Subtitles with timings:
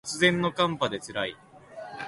[0.03, 1.37] 突然の寒波で辛い